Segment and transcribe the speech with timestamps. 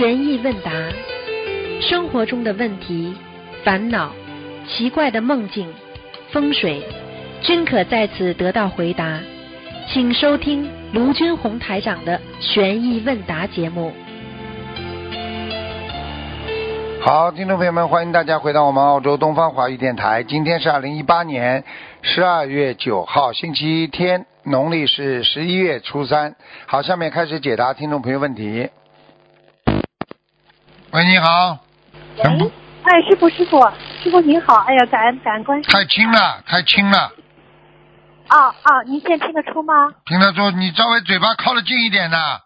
[0.00, 0.72] 悬疑问答，
[1.82, 3.14] 生活中的问题、
[3.62, 4.10] 烦恼、
[4.66, 5.70] 奇怪的梦境、
[6.32, 6.82] 风水，
[7.42, 9.20] 均可在此得到回答。
[9.92, 13.92] 请收听卢军红台长的悬疑问答节目。
[17.02, 20.22] 好，听众朋友们，欢迎大家回到我们澳洲东方华语电台。
[20.22, 21.62] 今天是二零一八年
[22.00, 26.36] 十二月九号，星期天，农历是十一月初三。
[26.64, 28.70] 好，下面开始解答听众朋友问题。
[30.92, 31.56] 喂，你好。
[32.16, 33.60] 喂，哎，师傅，师傅，
[34.02, 35.70] 师傅您好，哎呀，感恩感恩关系。
[35.70, 37.12] 太轻了，太轻了。
[38.26, 39.94] 啊啊，您现在听得出吗？
[40.04, 42.40] 听得出，你稍微嘴巴靠得近一点呐。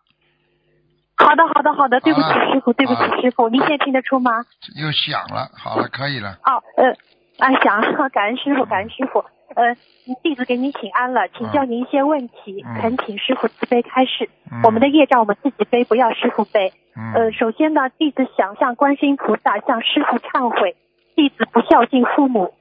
[1.17, 4.45] 好的，好的，好的，对不起师傅，对不起师傅，您现在听得出吗？
[4.77, 6.37] 又响了，好了，可以了。
[6.45, 6.91] 哦，呃，
[7.39, 9.75] 啊，想感恩师傅，感恩师傅，呃，
[10.23, 14.29] 弟子给您请安了，请教您一些问题，嗯恳请师傅慈悲开示。
[14.51, 16.73] 嗯我们的业障我们自己背，不要师傅背。
[16.97, 17.13] 嗯。
[17.15, 20.77] 呃，首先呢，弟子想向观世音菩萨向师傅忏悔，
[21.17, 22.55] 弟子不孝敬父母。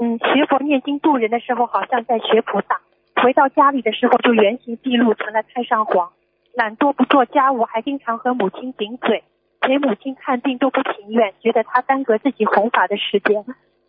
[0.00, 2.80] 嗯，学佛念经度人的时候，好像在学菩萨；
[3.22, 6.10] 回到家里的时候，就原形毕露，成了太上皇。
[6.54, 9.24] 懒惰不做家务，还经常和母亲顶嘴，
[9.60, 13.44] 陪母亲看病都不情愿，觉得她耽搁自己弘法的时间，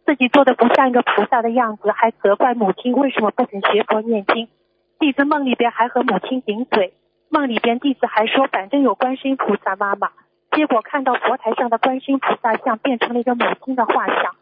[0.05, 4.47] 自己做的不像一个菩萨的样子，还责怪母亲为什么不肯学佛念经。
[4.99, 6.93] 弟子梦里边还和母亲顶嘴，
[7.29, 10.11] 梦里边弟子还说反正有观世音菩萨妈妈，
[10.51, 14.35] 结果看到佛台上的观世音菩萨像变成了一个母亲的画像。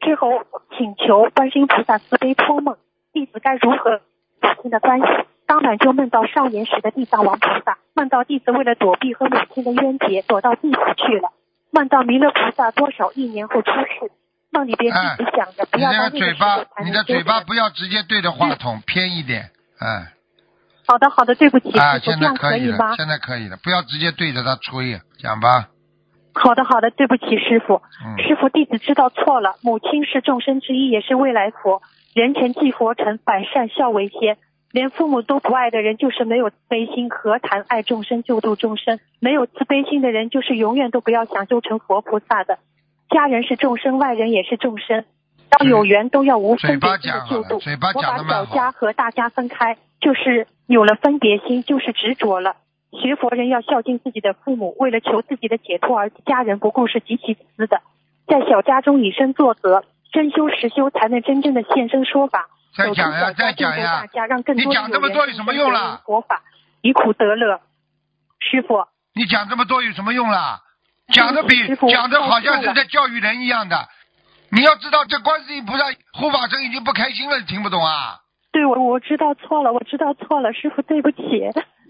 [0.00, 0.44] 之后
[0.76, 2.76] 请求观世音菩萨慈悲托梦，
[3.12, 4.00] 弟子该如何
[4.40, 5.06] 母亲的关系？
[5.46, 11.30] 当晚就梦到少年时的地藏王菩萨，梦到弟子为了躲避和母亲的冤结，躲到地府去了。
[11.70, 14.10] 梦到弥勒菩萨多少亿年后出世，
[14.58, 19.50] 梦里边自己想着不要到那个嘴巴你的嘴巴不要直接对着话筒，偏一点，
[19.80, 20.06] 嗯。
[20.86, 22.94] 好的好的，对不起，啊，现在可，以了？
[22.96, 25.68] 现在可以了，不要直接对着他吹，讲吧。
[26.34, 27.82] 好的好的，对不起师傅。
[28.04, 29.56] 嗯，师傅，弟子知道错了。
[29.62, 31.82] 母亲是众生之一，也是未来佛。
[32.14, 34.38] 人前即佛成，百善孝为先。
[34.72, 38.98] 连父母都不爱的人，就是没有慈悲心，何谈爱众生、救度众生？
[39.20, 42.58] 没有慈悲心的人，就是永远都不要想救成佛菩萨的。
[43.10, 45.04] 家人是众生，外人也是众生。
[45.58, 47.58] 要有缘，都要无分别心的救度。
[47.58, 52.56] 嘴巴我把讲得蛮好小家和大家分开，就是有了分别心，就是执着了。
[52.92, 57.80] 学佛人要孝敬自己的父母，为了求自己的解脱而家人不顾是极其自私的。
[58.26, 62.48] 在小家中以身作则，真修实修，才能真正的现身说法。
[62.76, 66.00] 再讲呀小家再讲呀大家，让更多你讲这么多有什么用啦啦？
[66.04, 66.42] 佛法
[66.82, 67.60] 以苦得乐。
[68.40, 70.60] 师傅，你讲这么多有什么用啦？
[71.12, 73.88] 讲的比讲的好像是在教育人一样的。
[74.50, 78.18] 你要知道，这观世音菩萨护法神已经不开心了，你听不懂啊？
[78.50, 81.20] 对我我知道错了，我知道错了，师傅对不起。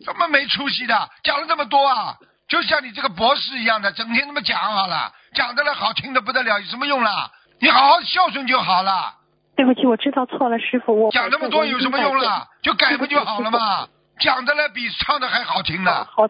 [0.04, 2.16] 这么没出息的，讲了这么多啊？
[2.48, 7.30] 就像你这个博士一样的，整天那么讲好了，讲的了好听的不得了，有什么用啦？
[7.60, 9.14] 你好好孝顺就好了。
[9.56, 12.46] 对不起，我知道错了，师傅，我讲那么多有什么用啦？
[12.62, 13.86] 就改不就好了嘛？
[14.20, 16.04] 讲的了比唱的还好听呢。
[16.10, 16.28] 好，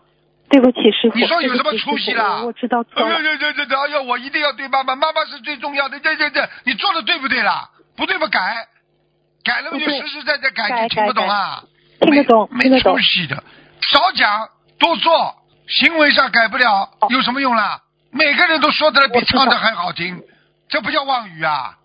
[0.50, 1.18] 对不起，师傅。
[1.18, 3.06] 你说有什么出息啦我我知道错了。
[3.06, 3.54] 哎呀呀呀呀！
[3.84, 6.00] 哎呦，我一定要对妈妈，妈妈是最重要的。
[6.00, 7.68] 这这这，你做的对不对啦？
[7.96, 8.66] 不对嘛改，
[9.44, 11.62] 改了嘛就实实在在改，改你听不懂啊？
[12.00, 12.98] 听得懂，没出。
[12.98, 13.42] 息的，
[13.82, 14.48] 少讲
[14.78, 15.34] 多做，
[15.66, 17.82] 行为上改不了，哦有什么用啦？
[18.10, 20.22] 每个人都说的比唱的还好听，
[20.70, 21.76] 这不叫妄语啊？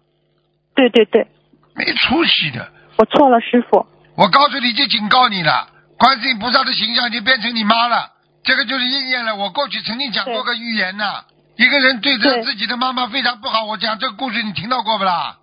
[0.76, 1.28] 对对对，
[1.76, 2.72] 没出息的。
[2.98, 3.86] 我错了，师傅。
[4.16, 8.12] 我告诉你，已经警告你了，观世音菩萨的形象已经变成你妈了，
[8.44, 9.36] 这个就是应验了。
[9.36, 11.24] 我过去曾经讲过个预言呐，
[11.56, 15.38] 一个人对着自己的妈妈非常不好，我讲这个故事你听到过不啦？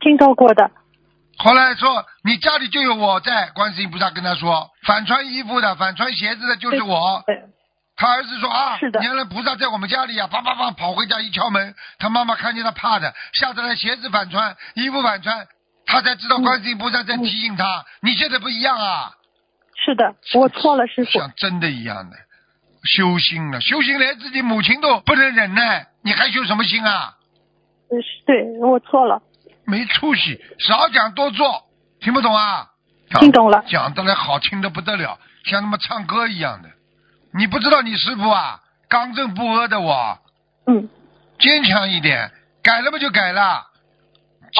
[0.00, 0.70] 听到过的。
[1.36, 7.22] 后来说你家里就有我在，观世音菩萨跟他说，反穿衣服的、反穿鞋子的就是我。
[7.96, 15.46] 他儿子说啊，是原来菩萨在我们家里啊，啪啪啪跑回家一敲门，他妈妈看见他怕的，吓得他鞋子反穿，衣服反穿，
[15.86, 19.12] 他才知道观世音菩萨在提醒他，你现在不一样啊。
[19.82, 21.10] 是的，我错了，师傅。
[21.10, 22.16] 像真的一样的
[22.84, 27.16] 修心了，修心连自己母亲都不能忍耐，你还修什么心啊？
[27.90, 29.22] 嗯，对我错了。
[29.66, 31.64] 没出息，少讲多做，
[32.00, 32.68] 听不懂啊？
[33.20, 36.68] 听懂了讲的来好听的不得了，像他妈唱歌一样的。
[37.32, 40.18] 你不知道你师傅啊，刚正不阿的我，
[40.66, 40.88] 嗯，
[41.38, 42.30] 坚强一点，
[42.62, 43.66] 改了不就改了？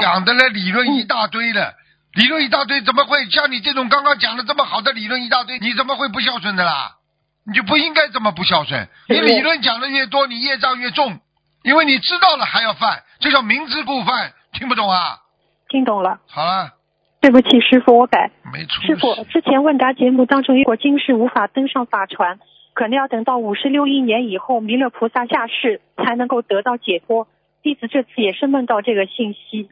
[0.00, 1.74] 讲的来理论一大堆了，
[2.14, 6.96] 理论一大堆，怎么会像你这种刚刚讲的这么好的理论一大堆，你怎么会不孝顺的啦？
[7.46, 8.88] 你就不应该这么不孝顺。
[9.08, 11.18] 你理论讲的越多，你业障越重，
[11.62, 15.18] 因为你知道了还要犯，这叫明知故犯，听不懂啊？
[15.68, 16.20] 听懂了。
[16.28, 16.70] 好了，
[17.20, 18.30] 对不起，师傅，我改。
[18.52, 18.82] 没错。
[18.86, 22.38] 师傅，之前问答节目当中，如果今世无法登上法船，
[22.74, 27.26] 可能要等到五十六亿年以后弥勒菩萨下世才能够得到解脱。
[27.62, 29.68] 弟子这次也是梦到这个信息。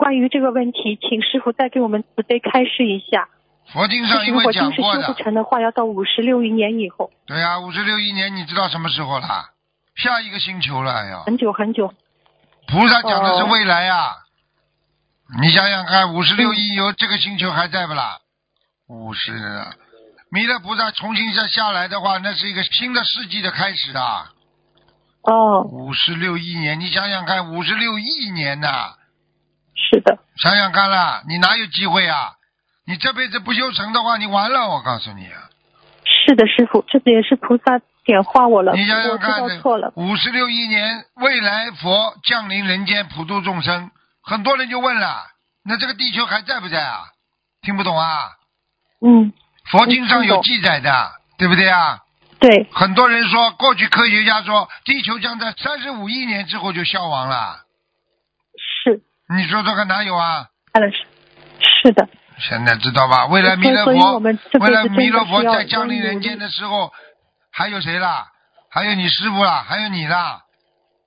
[0.00, 3.28] 关于这个问题，请师傅再给我们慈悲开示一下。
[3.70, 9.50] 佛经上因如为果今世修讲过的不，成的话，要到五十六亿年以后，对啊、五十六亿年，你知道什么时候了？
[9.96, 11.24] 下一个星球了呀。
[11.26, 11.92] 很久很久。
[12.66, 14.16] 菩萨讲的是哦未来呀、
[15.38, 18.20] 你想想看，五十六亿有这个星球还在不啦？
[18.88, 19.32] 五十，
[20.30, 24.32] 弥勒菩萨重新再下来的话，那是一个新的世纪的开始啊！
[25.24, 28.94] 哦，五十六亿年，你想想看，五十六亿年呐、
[29.80, 32.32] 是的，想想看啦，你哪有机会啊？
[32.86, 35.48] 你这辈子不修成的话，你完了，我告诉你啊！
[36.04, 39.92] 是的，师傅，这个也是菩萨点化我了，你想想我知道看错了，。
[39.96, 43.90] 五十六亿年，未来佛降临人间，普度众生，
[44.22, 45.22] 很多人就问了，
[45.64, 47.04] 那这个地球还在不在啊？
[47.62, 48.30] 听不懂啊？
[49.06, 49.32] 嗯，
[49.70, 52.00] 佛经上有记载的，对不对啊？
[52.40, 57.60] 对，很多人说，过去科学家说，地球将在三十五亿年之后就消亡了。
[59.30, 60.48] 是，你说说看哪有啊？
[60.74, 61.06] 是，
[61.82, 63.26] 是的，现在知道吧？
[63.26, 66.92] 未来弥勒佛，未来弥勒佛在降临人间的时候，
[67.52, 68.26] 还有谁啦？
[68.70, 69.64] 还有你师傅啦？
[69.66, 70.42] 还有你啦？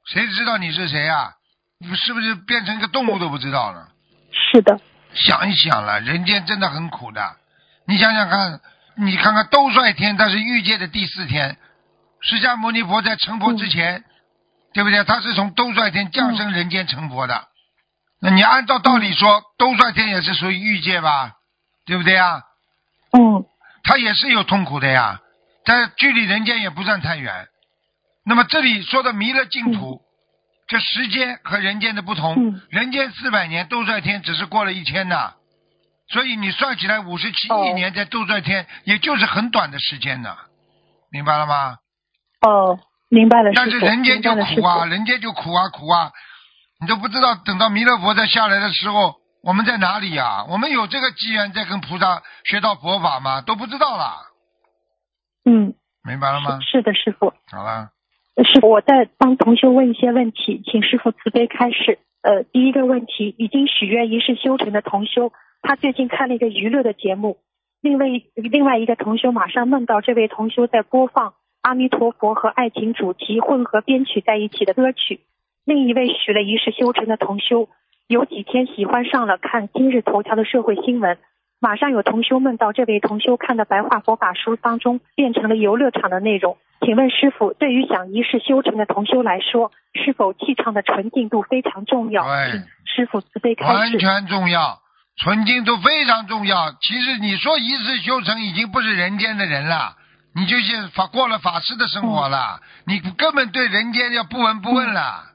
[0.05, 1.33] 谁知道你是谁啊？
[1.79, 3.89] 你是不是变成一个动物都不知道了？
[4.31, 4.79] 是的，
[5.13, 7.21] 想一想了，人间真的很苦的。
[7.85, 8.59] 你想想看，
[8.95, 11.57] 你看看兜率天，他是欲界的第四天，
[12.21, 14.03] 释迦牟尼佛在成佛之前，
[14.73, 15.03] 对不对？
[15.03, 17.47] 他是从兜率天降生人间成佛的。
[18.23, 21.33] 那你按照道理说，兜率天也是属于欲界吧？
[21.85, 22.41] 对不对啊？
[23.11, 23.43] 嗯，
[23.83, 25.19] 他也是有痛苦的呀，
[25.65, 27.47] 但距离人间也不算太远。
[28.25, 29.99] 那么这里说的弥勒净土，
[30.67, 35.33] 这时间和人间的不同，嗯人间四百年，兜率天只是过了一天呐，
[36.07, 40.37] 所以你算起来五十七亿哦年在兜率天，也就是很短的时间呢，
[41.11, 41.75] 明白了吗？
[42.47, 42.79] 哦，
[43.09, 46.11] 明白了，但是，人间就苦啊，人间就苦啊苦啊，
[46.83, 53.39] 你都不知道等到弥勒佛再下来的时候，我们在哪里呀、我们有这个机缘在跟菩萨学到佛法吗？
[53.39, 54.27] 都不知道了，
[55.45, 56.59] 嗯，明白了吗？
[56.59, 57.33] 是的，师傅。
[57.49, 57.89] 好了。
[58.43, 61.99] 师傅，我在帮同修问一些问题，请师傅慈悲开示。
[62.21, 65.31] 呃，第一个问题，已经许愿一世修成的同修，
[65.61, 67.37] 他最近看了一个娱乐的节目，
[67.79, 75.21] 另外一另外一个同修马上梦到这位同修在播放阿弥陀佛和爱情主题混合编曲在一起的歌曲。
[75.65, 77.69] 另一位许了一世修成的同修，
[78.07, 81.17] 有几天喜欢上了看今日头条的社会新闻，
[81.61, 86.57] 马上有同修梦到这位同修看的白话佛法书当中变成了游乐场的内容。
[86.81, 92.25] 请问师傅，对于想一世修成的同修来说，是否气场的纯净度非常重要？
[92.25, 93.73] 对师傅慈悲开示。
[93.73, 94.79] 完全重要，
[95.15, 96.71] 纯净度非常重要。
[96.81, 99.95] 其实你说一世修成，已经不是人间的人了，
[100.35, 105.31] 你就是法过了法师的生活了，你根本对人间要不闻不问了。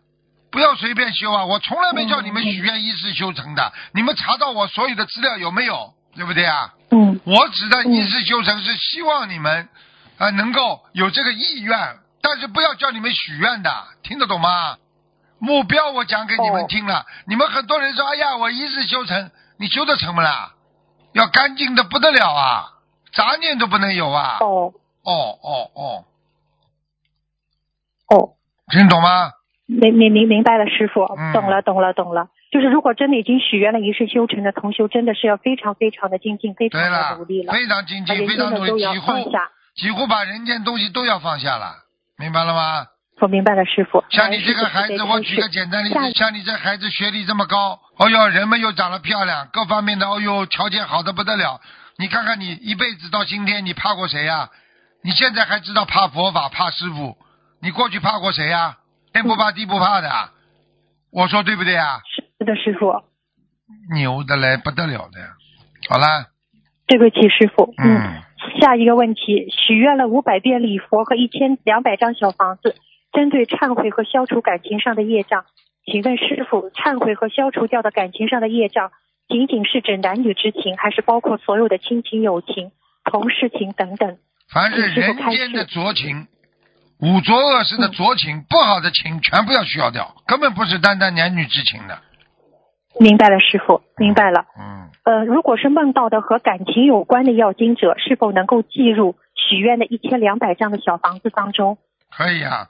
[0.50, 1.44] 不要随便修啊！
[1.44, 5.94] 我从来没叫你们许愿一世修成的，你们查到我所有的资料有没有？
[6.14, 6.74] 对不对啊？
[6.90, 9.68] 嗯我指的一世修成是希望你们
[10.16, 13.70] 啊、呃能够有这个意愿，但是不要叫你们许愿的，
[14.02, 14.78] 听得懂吗？
[15.38, 20.54] 目标我讲给你们哦听了，你们很多人说，哎呀，我一世修成，你修得成不啦？
[21.12, 22.70] 要干净的不得了啊，
[23.12, 24.38] 杂念都不能有啊！
[24.40, 24.72] 哦
[25.04, 26.04] 哦哦哦，
[28.08, 28.30] 哦，
[28.72, 29.32] 听懂吗？
[29.68, 32.28] 明明明明白了，师傅嗯，懂了懂了懂了。
[32.50, 39.12] 就是如果真的已经许愿了一世修成的同修，真的是要非常非常的精进，非常的努力，了，非常精进，非常努力，几乎。
[39.76, 41.74] 几乎把人间东西都要放下了，
[42.18, 42.86] 明白了吗？
[43.20, 44.02] 我明白了，师傅。
[44.08, 51.60] 像你这个孩子，我举个简单例子，像你这孩子学历这么高，哦哟，人们又长得漂亮，各方面的，哦哟，条件好的不得了。
[51.98, 54.48] 你看看你一辈子到今天，你怕过谁呀、
[55.04, 57.18] 你现在还知道怕佛法，怕师傅，
[57.60, 58.77] 你过去怕过谁呀、
[59.12, 60.08] 天不怕地不怕的，
[61.10, 62.00] 我说对不对啊？
[62.38, 62.92] 是的，师傅。
[63.94, 65.18] 牛的嘞，不得了的。
[65.88, 66.26] 好啦，
[66.86, 67.74] 对不起，师傅。
[67.76, 68.22] 嗯，
[68.60, 72.76] 下一个问题，许愿了五百遍礼佛和一千两百张小房子，
[73.12, 75.44] 针对忏悔和消除感情上的业障，
[75.84, 78.90] 请问师傅，忏悔和消除掉的感情上的业障，
[79.28, 82.72] 仅仅是指男女之情，还是包括所有的亲情、友情、
[83.04, 84.18] 同事情等等？
[84.52, 86.26] 凡是人间的酌情，
[87.00, 91.98] 五浊恶世的浊情，不好的情，全部要消掉，根本不是单单男女之情的。
[92.98, 94.46] 明白了，师傅，明白了。
[94.58, 101.78] 嗯，呃，如果是梦到的和感情有关的要经者，是否能够计入许愿的一千两百张的小房子当中？
[102.10, 102.66] 可以啊，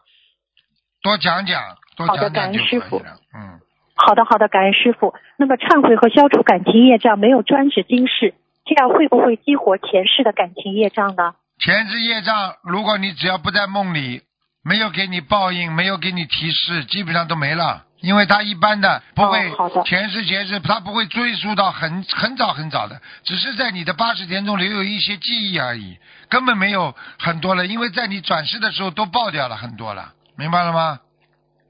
[1.02, 1.62] 多讲讲，
[1.96, 2.98] 多好的感恩师傅。
[2.98, 3.60] 嗯，
[3.94, 5.14] 好的，好的，感恩师傅。
[5.38, 8.34] 那么忏悔和消除感情业障没有专指今世，
[8.66, 11.32] 这样会不会激活前世的感情业障呢？
[11.60, 14.22] 前世业障，如果你只要不在梦里，
[14.62, 17.84] 没有给你报应，没有给你提示，基本上都没了。
[18.00, 19.52] 因为他一般的不会
[19.84, 25.98] 前世前世，他不会追溯到很很早很早的，只是在你的八十天中留有一些记忆而已，
[26.28, 27.66] 根本没有很多了。
[27.66, 31.00] 因为在你转世的时候都爆掉了很多了，明白了吗？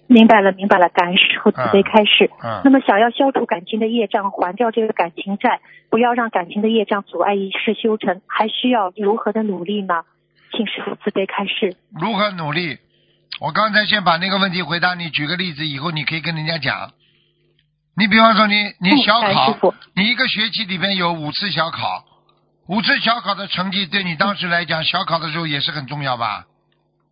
[0.08, 2.30] 明白了，明白了，感恩师傅慈悲开示。
[2.42, 5.60] 嗯那么，想要消除感情的业障，还掉这个感情债，
[5.90, 10.02] 不要让感情的业障阻碍一世修成，还需要如何的努力呢？
[10.50, 11.76] 请师傅慈悲开示。
[11.92, 12.78] 如何努力？
[13.40, 16.90] 我刚才先把那个问题回答你，举个例子，以后你可以跟人家讲。
[17.94, 22.04] 你比方说你你嗯小考你一个学期里面有五次小考，
[22.68, 26.46] 五次小考的成绩对你当时来讲，小考的时候也是很重要吧？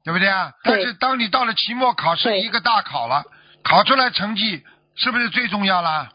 [0.07, 0.53] 对不对啊？
[0.63, 3.25] 对但是当你到了期末考试一个大考了，
[3.65, 4.63] 考出来成绩
[4.95, 6.11] 是不是最重要了？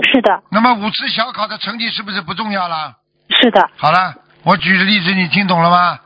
[0.00, 2.94] 是的，那么五次小考的成绩是不是不重要了？
[3.30, 4.14] 是的，好了，
[4.44, 5.98] 我举的例子你听懂了吗？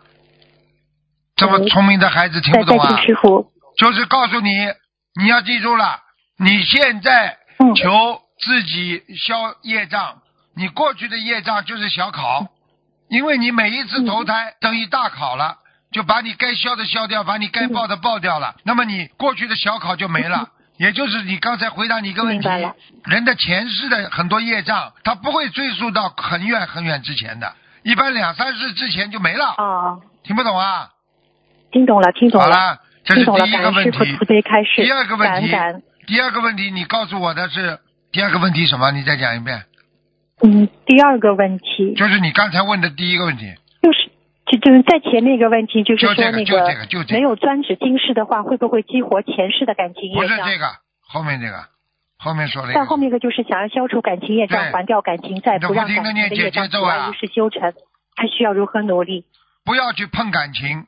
[1.37, 2.89] 这么嗯聪明的孩子听不懂啊？
[2.89, 3.53] 请师傅。
[3.77, 4.51] 就是告诉你，
[5.21, 6.01] 你要记住了，
[6.39, 10.23] 你现在嗯求自己消业障，
[10.57, 12.47] 你过去的业障就是小考，
[13.11, 15.59] 因为你每一次投胎等于大考了，
[15.93, 20.49] 就把你该消的消掉，把你该报的报掉了，那么你过去的小考就没了。
[20.81, 22.49] 也就是你刚才回答你一个问题
[23.05, 29.45] 人的前世的很多业障，他不会追溯到很远很远之前的，一般两三世之前就没了。
[29.59, 30.89] 啊，听不懂啊？
[31.71, 33.99] 听懂了，听懂了，好了，这是第一个问题。
[34.77, 35.51] 第二个问题。
[36.07, 37.79] 第二个问题，你告诉我的是
[38.11, 38.91] 第二个问题什么？
[38.93, 39.65] 你再讲一遍。
[40.43, 43.55] 嗯，第二个问题就是你刚才问的第一个问题。
[43.83, 44.10] 就是。
[44.51, 50.39] 就就是在前面一个问题，就是说就这个那就这个就这个没有专指今世的话，会不会激活前世的感情不业障？
[50.39, 50.67] 是这个，
[51.07, 51.65] 后面这个，
[52.19, 52.81] 后面说了一个。
[52.81, 57.73] 再后面一个就是想要消除感情业障，还掉感情债，不让感情的业障阻碍一世修成，
[58.17, 59.25] 还需要如何努力？
[59.65, 60.87] 不要去碰感情，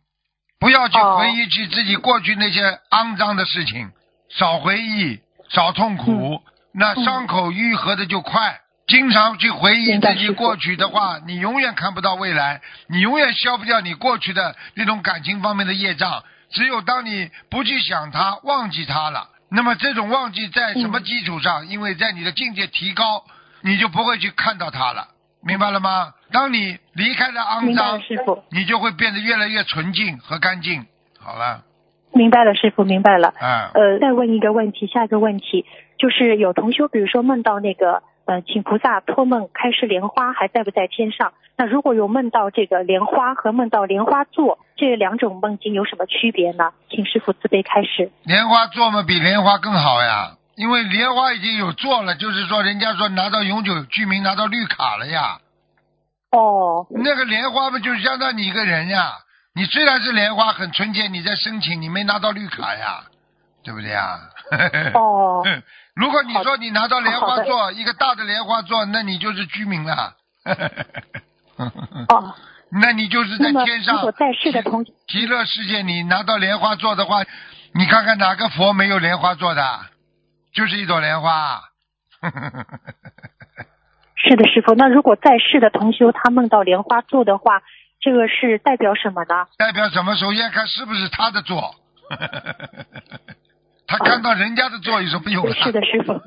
[0.58, 3.90] 不要去哦回忆起自己过去那些肮脏的事情，
[4.28, 6.42] 少回忆，少痛苦，
[6.74, 8.61] 那伤口愈合的就快。
[8.92, 16.22] 经常去回忆自己过去的话，你永远看不到未来，你永远消不掉你过去的那种感情方面的业障。
[16.50, 21.68] 只有当你不去想它，忘记它了，那么这种忘记在什么嗯基础上？
[21.68, 23.24] 因为在你的境界提高，
[23.62, 25.08] 你就不会去看到它了，
[25.42, 26.12] 明白了吗？
[26.30, 27.98] 当你离开了肮脏，
[28.50, 30.84] 你就会变得越来越纯净和干净。
[31.18, 31.62] 好了，
[32.12, 33.32] 明白了，师傅，明白了。
[33.40, 35.64] 嗯、呃，再问一个问题，下一个问题
[35.96, 41.32] 就是有同修，比如说梦到那个呃，请菩萨托梦开示莲花还在不在天上？
[41.56, 46.72] 那如果有梦到这个莲花和梦到莲花座这两种梦境有什么区别呢？
[46.88, 48.10] 请师傅慈悲开示。
[48.24, 55.38] 莲花座嘛比莲花更好呀，因为莲花已经有座了，就是说人家说拿到永久居民拿到绿卡了呀。
[56.30, 59.12] 哦，那个莲花不，就相当于你一个人呀。
[59.54, 63.02] 你虽然是莲花很纯洁，你在申请，你没拿到绿卡呀，
[63.62, 64.18] 对不对呀？
[64.94, 65.44] 哦，
[65.94, 70.16] 如果你说你拿到莲花座，一个大的莲花座，那你就是居民了。
[72.08, 72.34] 哦，
[72.80, 77.22] 那你就是在天上如果在世的同极乐世界，你拿到莲花座的话，
[77.74, 79.80] 你看看哪个佛没有莲花座的？
[80.54, 81.60] 就是一朵莲花。
[84.16, 84.74] 是的，师傅。
[84.74, 87.62] 那如果在世的同修他梦到莲花座的话，
[88.00, 89.46] 这个是代表什么呢？
[89.58, 90.16] 代表什么？
[90.16, 91.74] 首先看是不是他的座。
[93.92, 95.52] 他看到人家的座有什么用啊？
[95.62, 96.20] 是的，师傅。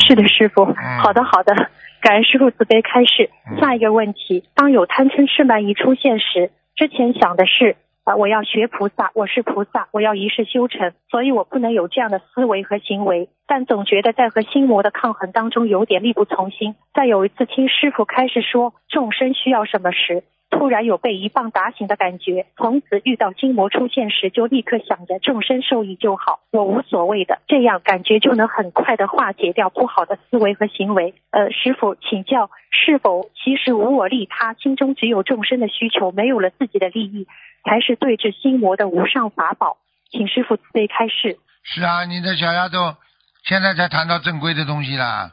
[0.00, 0.64] 是的，师傅。
[0.64, 1.54] 嗯好的，好的。
[2.00, 3.60] 感恩师傅慈悲开示嗯。
[3.60, 13.28] 下一个问题：当有贪嗔痴慢疑出现时，之前想的是啊、我要学菩萨，我是菩萨，我要一世修成，所以我不能有这样的思维和行为。
[13.46, 16.74] 但总觉得在和心魔的抗衡当中有点力不从心。
[16.94, 31.14] 在有一次听师傅开始说众生需要什么时，突然有被一棒打醒的感觉，从此遇到心魔出现时，就立刻想着众生受益就好，我无所谓的，这样感觉就能很快的化解掉不好的思维和行为。
[31.30, 37.26] 呃，师傅请教，是否其实无我利他，心中只有众生的需求，没有了自己的利益，
[37.64, 39.78] 才是对治心魔的无上法宝？
[40.10, 41.38] 请师傅慈悲开示。
[41.62, 42.96] 是啊，你的小丫头
[43.44, 45.30] 现在才谈到正规的东西啦。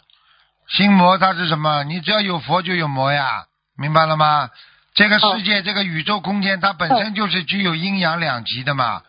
[0.68, 1.84] 心魔它是什么？
[1.84, 3.46] 你只要有佛就有魔呀，
[3.78, 4.50] 明白了吗？
[4.98, 9.04] 这个世界、这个宇宙空间，它本身就是具有阴阳两极的嘛。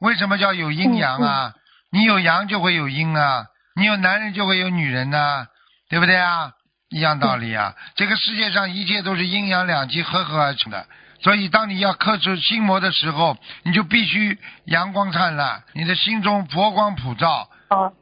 [0.00, 1.52] 为什么叫有阴阳啊？
[1.90, 5.48] 你有阳就会有阴啊，你有男人就会有女人呐、
[5.90, 6.52] 对不对啊？
[6.90, 7.74] 一样道理啊。
[7.96, 10.86] 这个世界上一切都是阴阳两极合合而成的。
[11.20, 17.92] 所以，当你要克制心魔的时候，你就必须阳光灿烂，你的心中佛光普照，哦，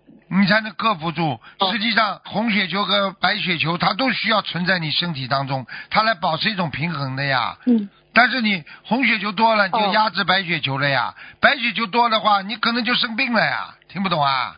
[0.40, 1.38] 你才能克服住。
[1.58, 7.56] 哦实际上，红血球和白血球它都需要存在你身体当中，它来保持一种平衡的呀。
[7.66, 11.12] 嗯但是你红血球多了，你就哦压制白血球了呀。
[11.40, 13.74] 白血球多的话，你可能就生病了呀。
[13.88, 14.54] 听不懂啊？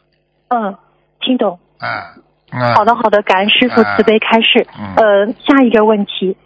[0.48, 0.76] 嗯，
[1.20, 1.58] 听懂。
[1.78, 1.88] 啊，
[2.52, 4.66] 啊好的，好的，感恩师傅啊慈悲开示。
[4.78, 6.36] 嗯呃，下一个问题，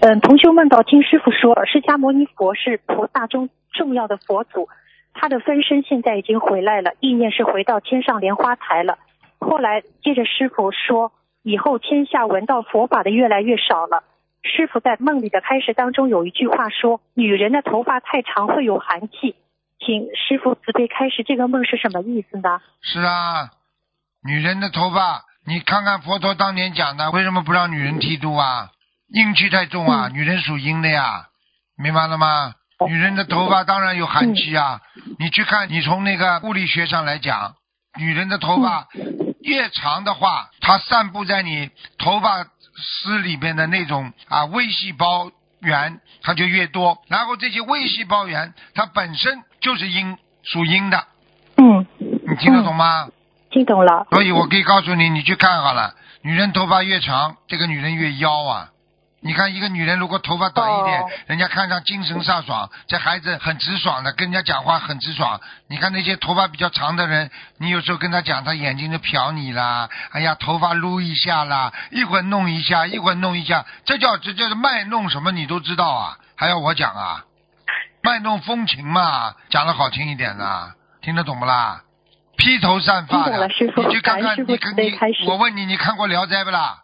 [0.00, 4.68] 嗯、同修梦到听师傅说，释迦牟尼佛是菩萨中重要的佛祖，
[5.18, 8.98] 他的分身现在已经回来了，意念是回到天上莲花台了。
[9.38, 14.04] 后来接着师傅说，以后天下闻到佛法的越来越少了。
[14.42, 19.34] 师傅在梦里的开始当中有一句话说，女人的头发太长会有寒气，
[19.80, 22.60] 请师傅慈悲开示，这个梦是什么意思呢？
[22.80, 23.50] 是啊，
[24.22, 28.70] 女人的头发，你看看佛陀当年讲的，为什么不让女人剃度啊？
[29.08, 31.26] 阴气太重啊，嗯女人属阴的呀，
[31.76, 32.54] 明白了吗？
[32.78, 34.80] 哦女人的头发当然有寒气啊，
[35.18, 37.54] 你去看，你从那个物理学上来讲，
[37.98, 38.86] 女人的头发
[39.40, 45.30] 越长的话，它散布在你头发丝里边的那种啊微细胞
[45.60, 51.02] 源，它就越多，然后这些微细胞源它本身就是阴，属阴的，
[51.56, 53.08] 嗯，你听得懂吗？
[53.50, 54.06] 听懂了。
[54.10, 58.68] 所以我可以告诉你，你去看好了，女人头发越长，这个女人越妖啊。
[59.26, 65.40] 你看一个女人如果头发短一点，哦人家看上精神飒爽，这孩子很直爽的，跟人家讲话很直爽。
[65.68, 67.28] 你看那些头发比较长的人，
[67.58, 77.24] 你有时候跟他讲，他眼睛就瞟你啦，哎呀，头发撸一下啦，一会儿弄一下，一会儿弄一下，这叫这叫卖弄什么你都知道啊，还要我讲啊？
[78.02, 81.82] 卖弄风情嘛，讲的好听一点啦，听得懂不啦？
[82.36, 86.78] 披头散发的你去看看，你看你慈悲开示，我问你，你看过《聊斋》不啦？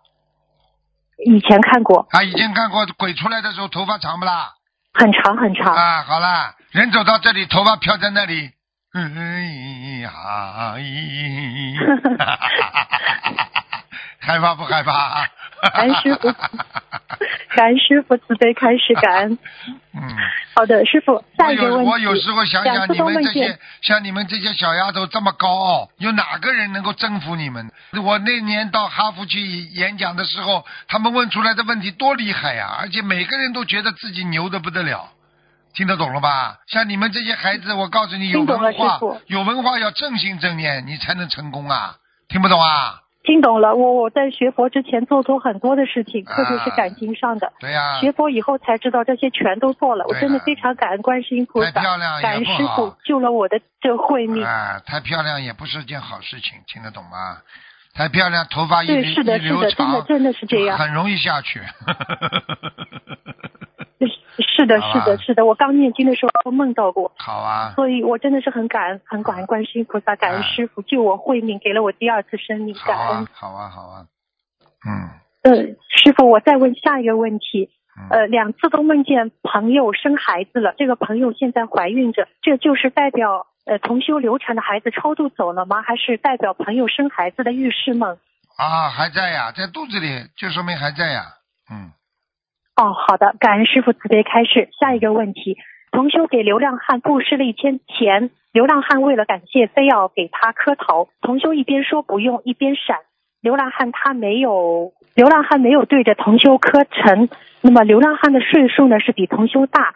[1.25, 4.51] 以前看过，啊，以前看过，鬼出来的时候头发长不啦？
[4.95, 5.75] 很长很长。
[5.75, 8.51] 啊，好啦，人走到这里，头发飘在那里，
[8.93, 9.01] 哎
[10.03, 11.77] 呀，咦
[14.25, 15.29] 害怕不害怕？
[15.75, 16.33] 感恩师傅，
[17.55, 19.39] 感恩师傅慈悲开始，感恩。
[19.95, 20.01] 嗯，
[20.55, 21.85] 好的，师傅，下我一个问题。
[21.85, 27.71] 有我有时候想想你们这些，像你们这些小丫头这么高傲，有哪个人能够征服你们？
[28.03, 35.09] 我那年到哈佛去演讲的时候，他们问出来的问题多厉害呀、而且每个人都觉得自己牛的不得了。
[35.75, 36.59] 听得懂了吧？
[36.69, 41.97] 像你们这些孩子，我告诉你，有文化，有文化要正心正念，你才能成功啊！
[42.29, 43.02] 听不懂啊？
[43.25, 47.53] 听懂了，我我在学佛之前做错很多的事情，啊特别是感情上的。
[47.61, 54.45] 对呀、学佛以后才知道这些全都错了，我真的非常感恩观世音菩萨，太漂亮感恩师傅救了我的这慧命。
[54.45, 57.39] 啊，太漂亮也不是件好事情，听得懂吗？
[57.95, 60.79] 太漂亮，头发一对，是的，一留是的，真的，真的是这样。
[60.79, 61.61] 很容易下去。
[64.39, 73.29] 是的，是的，是的，我刚念经的时候都梦到过，好啊，所以我真的是很感恩，很感恩观世音菩萨，感恩啊师傅救我慧命，给了我第二次生命，感恩啊，。
[73.33, 74.07] 好啊，好啊。
[74.85, 75.09] 嗯
[75.43, 75.53] 呃，
[75.89, 77.71] 师傅，我再问下一个问题。
[77.99, 85.83] 嗯，呃，两次都梦见朋友生孩子了，这个朋友现在怀孕着，这就是代表呃同修流产的孩子超度走了吗？
[85.83, 88.17] 还是代表朋友生孩子的预示梦？
[88.57, 91.23] 啊，还在呀，在肚子里，就说明还在呀。
[91.71, 91.91] 嗯，
[92.75, 94.69] 哦，好的，感恩师傅慈悲开示。
[94.81, 95.59] 下一个问题，
[95.91, 101.09] 同修给流浪汉布施了一千钱，流浪汉为了感谢，非要给他磕头。
[101.21, 102.97] 同修一边说不用，一边闪。
[103.43, 107.29] 流浪汉他没有，流浪汉没有对着同修磕成。
[107.61, 109.95] 那么流浪汉的岁数呢是比同修大，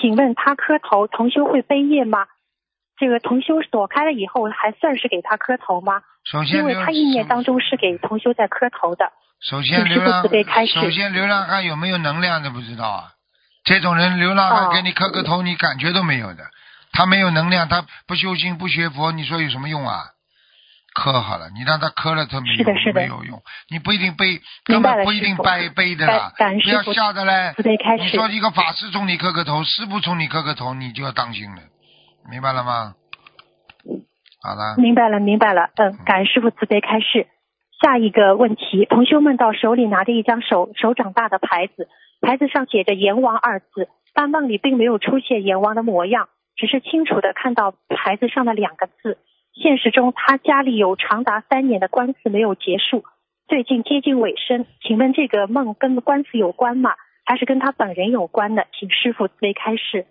[0.00, 2.26] 请问他磕头，同修会背业吗？
[2.98, 6.02] 这个同修躲开了以后，还算是给他磕头吗？
[6.30, 9.10] 首先因为他意念当中是给同修在磕头的。
[9.40, 10.22] 首先流浪
[10.66, 13.12] 首先流浪汉有没有能量都不知道啊。
[13.64, 16.44] 这种人流浪汉哦给你磕个头，你感觉都没有的。
[16.92, 20.00] 他没有能量，他不修心不学佛，你说有什么用啊？
[20.94, 27.54] 磕好了，你让他磕了，他没有是的是的没有用，你不一定背，根本不一定师父背背的啦不要吓得嘞
[27.98, 31.62] 你说一个法师冲你磕个头，师傅冲你磕个头，你就要当心了，
[32.30, 32.94] 明白了吗？
[34.40, 35.70] 好了，明白了，明白了。
[35.76, 37.26] 嗯，感恩师傅慈悲开示。
[37.80, 41.88] 下一个问题，同修们到手里拿着一张手手掌大的牌子，
[42.20, 49.18] 牌子上写着“阎王”二字，但梦里并没有出现阎王的模样，只是清楚的看到牌子上的两个字。
[49.54, 53.04] 现实中，他家里有长达三年的官司没有结束，
[53.46, 54.66] 最近接近尾声。
[54.82, 56.90] 请问这个梦跟官司有关吗？
[57.24, 58.66] 还是跟他本人有关的？
[58.78, 60.06] 请师傅慈悲开示。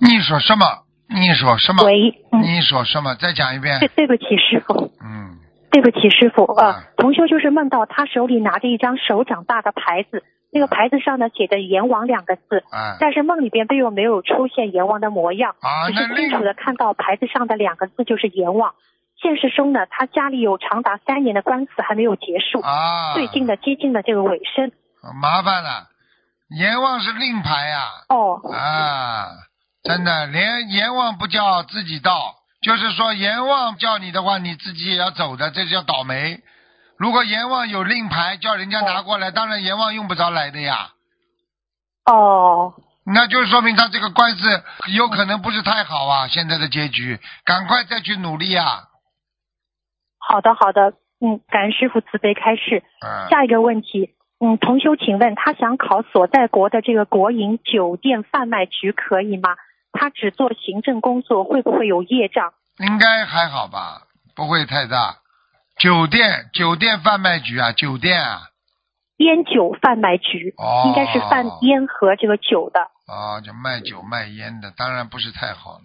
[0.00, 0.84] 你说什么？
[1.08, 1.84] 你说什么？
[1.84, 3.14] 喂，嗯，你说什么？
[3.14, 3.88] 再讲一遍对。
[3.88, 4.92] 对不起，师傅。
[5.02, 5.38] 嗯，
[5.70, 18.74] 对不起，师傅啊啊，同修就是梦到他手里拿着一张手掌大的牌子，那个牌子上呢写着“阎王”两个字，啊，但是梦里边并没有出现阎王的模样，啊，只是清楚的看到牌子上的两个字就是阎王。
[19.20, 24.70] 现实中呢，他家里有长达三年的官司还没有结束，啊，最近的接近了这个尾声。
[25.20, 25.88] 麻烦了，
[26.56, 29.26] 阎王是令牌呀、哦，啊，
[29.82, 36.40] 真的，连阎王不叫自己到，就是说阎王叫你的话，你自己也要走的，这叫倒霉。
[36.98, 40.90] 如果阎王有令牌叫人家拿过来，当然阎王用不着来的呀。
[42.10, 42.74] 哦，
[43.06, 44.62] 那就说明他这个官司
[44.92, 48.84] 有可能不是太好啊，现在的结局，赶快再去努力啊！
[50.18, 52.82] 好的好的，嗯，感恩师傅慈悲开示。
[53.00, 59.54] 嗯，下一个问题，嗯，同修，请问他想考所在国的这个国营酒店贩卖局可以吗？
[59.92, 62.52] 他只做行政工作，会不会有业障？
[62.78, 64.02] 应该还好吧，
[64.36, 65.16] 不会太大。
[65.78, 68.48] 酒店酒店贩卖局啊，酒店啊，
[69.18, 72.80] 烟酒贩卖局，哦应该是贩烟和这个酒的。
[73.06, 75.84] 啊，就卖酒卖烟的，当然不是太好了，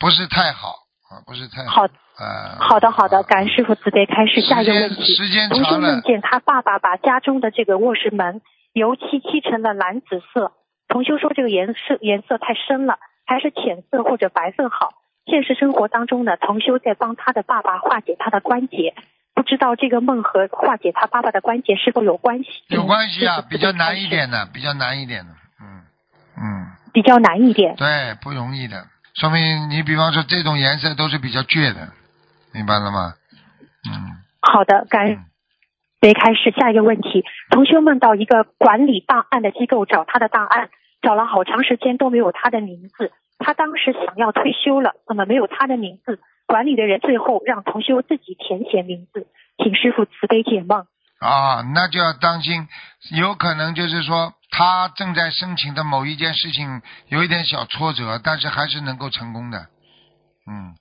[0.00, 0.68] 不是太好
[1.10, 1.70] 啊，不是太好。
[1.70, 1.82] 好，
[2.18, 4.40] 呃，好的好的，感恩师傅慈悲开始。
[4.40, 10.52] 下一个问题，时间长了梦，见他爸爸把家中的这个卧室门油漆漆成了蓝紫色。
[10.88, 14.94] 同修说这个颜色颜色太深了，还是浅色或者白色好。
[15.26, 18.94] 现实生活当中呢，同修在帮他的爸爸化解他的关节，
[19.34, 22.48] 不知道这个梦和化解他爸爸的关节是否有关系？
[22.68, 25.84] 有关系啊，嗯比较难一，点的，比较难一点的，嗯
[26.38, 27.76] 嗯，比较难一点。
[27.76, 31.92] 对，不容易的，说明你比方说这种颜色都是比较倔的，
[32.54, 33.12] 明白了吗？
[33.84, 35.18] 嗯，好的，感恩
[35.98, 36.00] 嗯。
[36.00, 40.70] 别开始下一个问题，同修梦到一个管理档案的机构找他的档案，
[41.02, 43.12] 找了好长时间都没有他的名字。
[43.38, 46.20] 他当时想要退休了，怎么没有他的名字？
[46.46, 49.26] 管理的人最后让同修自己填写名字，
[49.62, 50.86] 请师傅慈悲解梦。
[51.20, 52.68] 啊，那就要当心，
[53.16, 59.66] 有可能就是说他正在申请的某一件事情有一点小挫折，但是还是能够成功的，
[60.46, 60.74] 嗯，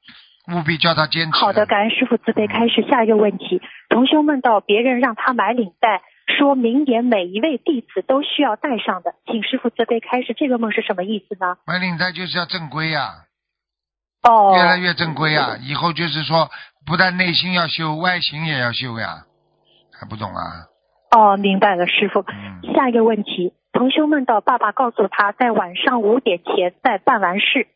[0.54, 1.40] 务必叫他坚持。
[1.40, 3.62] 好的，感恩师傅慈悲开始下一个问题。
[3.90, 6.02] 同修梦到别人让他买领带，
[6.38, 10.34] 说明年每一位弟子都需要带上的，请师傅慈悲开始。
[10.34, 11.58] 这个梦是什么意思呢？
[11.66, 13.26] 买领带就是要正规呀、
[14.24, 15.58] 哦，越来越正规啊！
[15.62, 16.50] 以后就是说，
[16.86, 19.26] 不但内心要修，外形也要修呀，
[20.00, 20.68] 还不懂啊？
[21.16, 22.22] 哦，明白了，师傅。
[22.22, 27.68] 嗯，下一个问题，同修梦到爸爸告诉他在晚上五点前再办完事，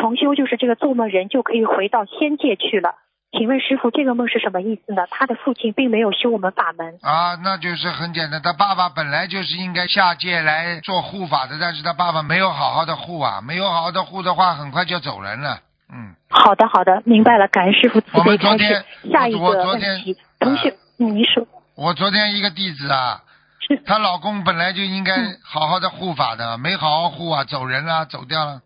[0.00, 2.94] 同修就是这个做梦人就可以回到仙界去了。
[3.30, 5.02] 请问师傅，这个梦是什么意思呢？
[5.10, 6.98] 他的父亲并没有修我们法门。
[7.02, 15.58] 啊，那就是很简单，他爸爸本来就是应该下界来做护法的，但是他爸爸没有好好的护啊，没有好好的护的话，很快就走人了。
[15.92, 18.84] 嗯，好的，好的，明白了，感恩师傅慈我悲开们昨天。
[19.12, 23.20] 下一个问天题，同学，嗯，你说我昨天一个弟子啊，
[23.60, 28.62] 是她老公本来就应该嗯好好的护法的，没好好护啊，走人了，走掉了，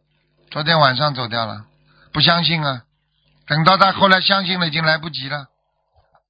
[0.52, 1.64] 昨天晚上走掉了，
[2.12, 2.82] 不相信啊，
[3.48, 5.46] 等到他后来相信了，已经来不及了，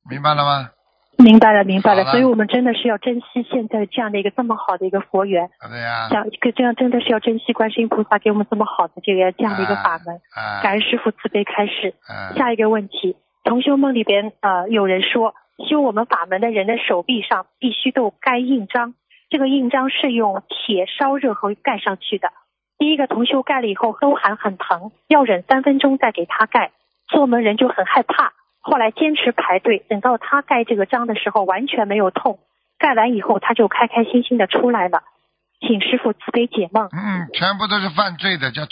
[0.08, 0.70] 明白了吗？
[1.18, 2.04] 明白了，明白了。
[2.04, 10.14] 了所以我们真的是要珍惜现在这样的一个这么好的一个佛缘，好的呀，这样一个这样真的是要珍惜观世音菩萨给我们这么好的这个这样的一个法门。
[10.36, 11.96] 啊，感恩师傅慈悲开示。
[12.06, 15.34] 啊，下一个问题，同修梦里边呃有人说，
[15.68, 18.94] 修我们法门的人的手臂上必须都盖印章，
[19.30, 22.28] 这个印章是用铁烧热后盖上去的。
[22.82, 26.72] 第一个同修盖了以后都还很疼，要忍三分钟再给他盖，
[27.06, 28.32] 做门人就很害怕。
[28.60, 32.40] 后来坚持排队，等到他盖这个章的时候完全没有痛，
[32.80, 35.04] 盖完以后他就开开心心的出来了。
[35.60, 36.88] 请师傅慈悲解梦。
[36.90, 38.62] 嗯，全部都是犯罪的，叫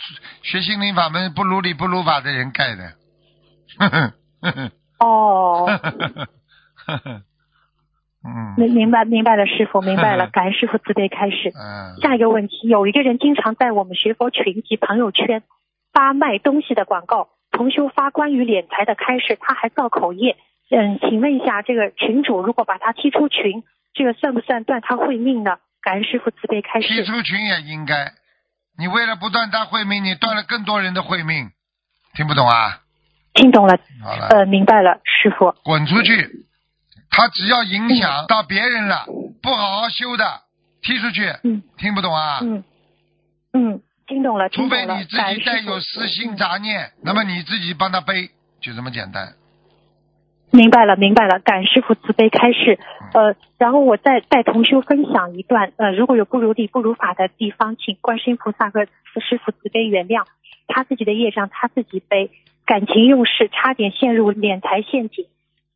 [0.42, 2.82] 学心灵法门不如理不如法的人盖的。
[3.78, 5.90] 呵呵呵呵哦，呵呵
[6.84, 7.22] 呵呵
[8.22, 11.48] 嗯明明白明白了，师傅明白了，嗯 感恩师傅慈悲开始。
[11.48, 15.42] 嗯下一个问题，有一个人经常在我们学佛群及朋友圈
[15.92, 20.36] 发卖东西的广告，同修发关于敛财的开示，他还造口业。
[20.70, 25.56] 嗯，请问一下，这个群主如果把他踢出群，这个算不算断他慧命呢？
[25.82, 27.02] 感恩师傅慈悲开踢。
[27.04, 28.12] 出群也应该。
[28.78, 31.50] 你为了不断他慧命，你断了更多人的慧命，
[32.14, 32.82] 听不懂啊？
[33.32, 35.54] 听懂了，好了，呃，明白了，师傅。
[35.64, 36.44] 滚出去！
[37.10, 39.04] 他只要影响到别人了，
[39.42, 40.24] 不好好修的，
[40.80, 41.26] 踢出去。
[41.42, 42.38] 嗯听不懂啊？
[42.42, 42.64] 嗯
[43.52, 49.34] 嗯，听懂了，除非你自己带有私心嗯杂念，那么你自己帮他背，就这么简单。
[50.52, 52.78] 明白了，明白了，感师傅慈悲开示。
[53.12, 60.24] 呃，然后我再带同修分享一段，呃，如果有不如理不如法的地方，请观世音菩萨和师傅慈悲原谅。
[60.68, 62.30] 他自己的业障他自己背，
[62.66, 65.26] 感情用事，差点陷入敛财陷阱。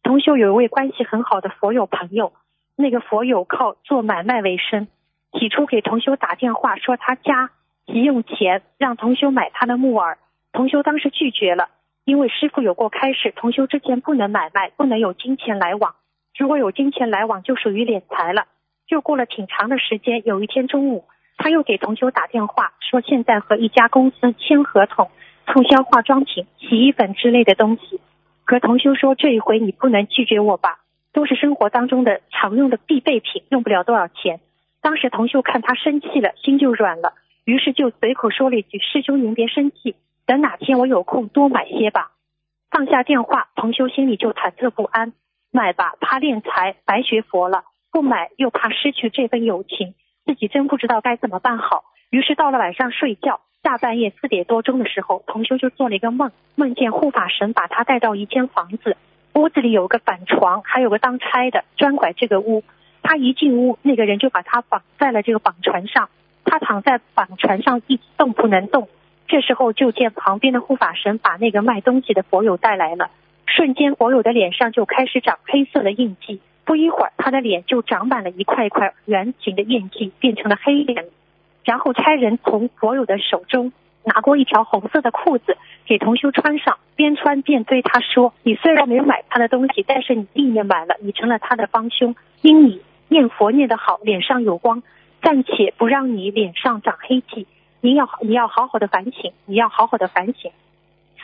[0.04, 2.34] 同修有一位关系很好的佛友朋友，
[2.76, 4.86] 那个佛友靠做买卖为生，
[5.32, 7.50] 起初给同修打电话说他家
[7.86, 10.18] 急用钱，让同修买他的木耳，
[10.52, 11.70] 同修当时拒绝了。
[12.04, 15.94] 因为师傅有过开示，同修之前不能买卖，不能有金钱来往，
[16.38, 18.44] 如果有金钱来往就属于敛财了。
[18.88, 21.06] 又过了挺长的时间，有一天中午，
[21.38, 25.10] 他又给同修打电话，说现在和一家公司签合同，
[25.46, 27.98] 促销化妆品、洗衣粉之类的东西。
[28.44, 30.80] 可同修说这一回你不能拒绝我吧，
[31.12, 34.40] 都是生活当中的常用的必备品，用不了多少钱。
[34.82, 42.12] 当时同修看他生气了，心就软了，于是就随口说了一句：“师兄您别生气，等哪天我有空多买些吧。”
[42.70, 45.12] 放下电话，同修心里就忐忑不安，
[45.50, 47.64] 买吧怕练财，白学佛了。
[47.90, 49.94] 不买又怕失去这份友情，
[50.26, 51.84] 自己真不知道该怎么办好。
[52.10, 58.98] 于是到了晚上睡觉，大半夜四点多钟的时候，同修就做了一个梦，梦见护法神把他带到一间房子，
[59.32, 62.62] 屋子里有个板床，还有个当差的专管这个屋。
[63.02, 66.10] 他一进屋，那个人就把他绑在了这个绑船上，
[66.44, 68.86] 他躺在绑船上一动不能动。
[69.28, 73.10] 这时候就见旁边的护法神把那个卖东西的佛友带来了，
[73.46, 76.42] 瞬间佛友的脸上就开始长黑色的印记。
[76.66, 81.06] 不一会儿，他的脸就长满了一块一块圆形的印记，变成了黑脸。
[81.64, 83.72] 然后差人从佛友的手中
[84.04, 92.14] 拿过一条红色的裤子，给同修穿上，边穿边对他说：“你虽然没有买他的东西，但是你意念买了，你成了他的帮凶。
[92.42, 94.82] 因你念佛念得好，脸上有光，
[95.22, 97.46] 暂且不让你脸上长黑气。
[97.80, 100.52] 你要你要好好的反省，你要好好的反省。”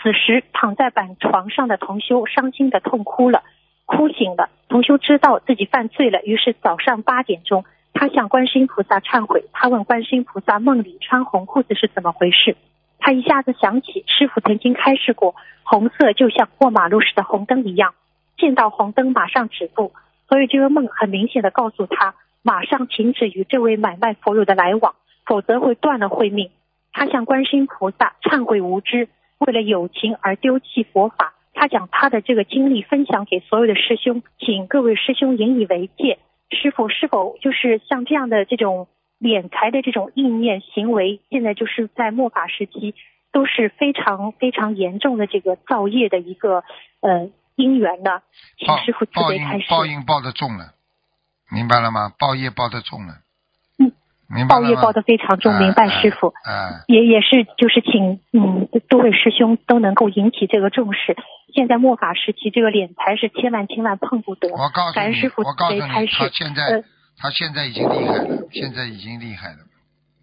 [0.03, 3.43] 此时躺在板床上的同修伤心的痛哭了。
[3.85, 7.65] 哭醒了，同修知道自己犯罪了，于是早上八点钟，
[8.01, 9.45] 他向观世音菩萨忏悔。
[9.53, 12.57] 他问观世音菩萨：“梦里穿红裤子是怎么回事？”
[12.99, 15.35] 他一下子想起师傅曾经开示过，
[15.65, 17.93] 红色就像过马路时的红灯一样，
[18.39, 19.93] 见到红灯马上止步。
[20.31, 24.95] 所以这个梦很明显的告诉他，马上停止与这位买卖佛友的来往，
[25.27, 26.51] 否则会断了慧命。
[26.95, 31.35] 他向观世音菩萨忏悔无知，为了友情而丢弃佛法。
[31.53, 36.19] 他将他的这个经历分享给所有的师兄，请各位师兄引以为戒。
[36.51, 38.89] 师傅是否就是像这样的这种
[39.21, 42.95] 敛财的这种意念行为，现在就是在末法时期
[43.33, 46.65] 都是非常非常严重的这个造业的一个
[47.01, 48.23] 呃因缘呢？
[48.59, 49.71] 请师傅慈悲开始。
[49.71, 50.75] 报应报的重了，
[51.51, 52.13] 明白了吗？
[52.19, 53.15] 报业报的重了。
[54.49, 61.17] 报业报的非常重，明白师傅，嗯，也也是就是请嗯多位师兄都能够引起这个重视。
[61.53, 64.49] 现在末法时期，这个敛财是千万千万碰不得。
[64.51, 66.85] 我告诉你，我告诉你，他现在
[67.19, 69.59] 他现在已经厉害了，现在已经厉害了，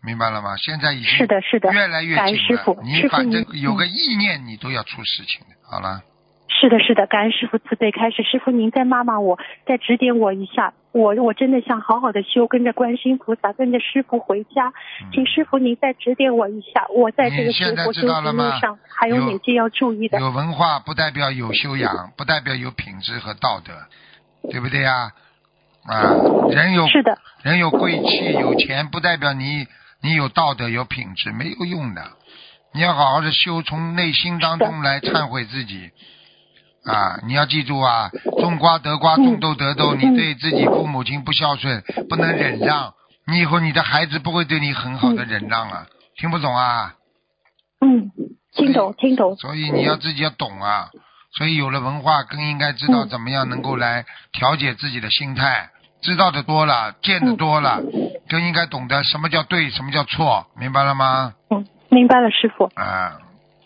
[0.01, 0.55] 明白了吗？
[0.57, 2.77] 现在已经是的，是的，越来越紧了。
[2.83, 5.55] 你反正有个意念，你都要出事情的。
[5.69, 6.01] 好了。
[6.49, 8.23] 是的，是的，感恩师傅慈悲开始。
[8.23, 10.73] 师傅您再骂骂我，再指点我一下。
[10.93, 14.73] 我我真的想好好的修，跟着观世音菩萨，跟着师傅回家。
[15.13, 20.19] 请师傅您再指点我一下，我在这个学佛修行路上还有哪些要注意的？
[20.19, 23.73] 有文化不代表有修养，不代表有品质和道德，
[24.49, 25.11] 对不对呀？
[25.85, 26.15] 啊，
[26.49, 29.67] 人有是的，人有贵气有钱，不代表你
[30.01, 32.01] 你有道德有品质，没有用的。
[32.73, 35.91] 你要好好的修，从内心当中来忏悔自己。
[36.87, 39.93] 啊，你要记住啊，种瓜得瓜，种豆得豆。
[39.93, 42.93] 你对自己父母亲不孝顺，不能忍让，
[43.27, 45.85] 你以后你的孩子不会对你很好的忍让啊。
[46.15, 46.95] 听不懂啊？
[47.81, 48.09] 嗯，
[48.55, 49.35] 听懂，听懂。
[49.35, 50.89] 所以你要自己要懂啊。
[51.33, 55.69] 所以有了文化，更应该知道怎么样能够来调节自己的心态。
[56.01, 57.81] 知道的多了，见的多了，
[58.29, 61.33] 就应该懂得什么叫对，什么叫错，明白了吗？
[61.49, 62.65] 嗯，明白了，师傅。
[62.75, 63.19] 啊，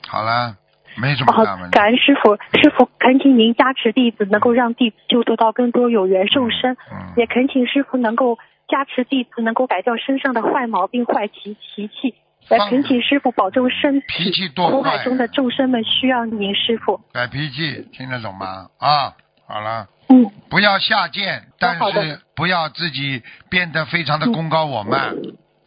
[0.07, 0.55] 好了。
[0.97, 6.75] 没什么好，感恩师傅，师傅恳请您加持弟子，能够让弟子就得到更多有缘众生。
[6.91, 12.15] 嗯，也恳请师傅能够加持弟子，能够改掉身上的坏毛病、坏脾脾气。
[12.49, 14.06] 也恳请师傅保重身体。
[14.08, 16.99] 脾气多苦海中的众生们需要您，师傅。
[17.13, 18.67] 改脾气，听得懂吗？
[18.80, 19.13] 啊，
[19.47, 19.88] 好了。
[20.10, 20.25] 嗯。
[20.49, 25.15] 不要下贱，但是不要自己变得非常的功高我慢，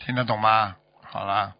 [0.04, 0.74] 听得懂吗？
[1.02, 1.52] 好了。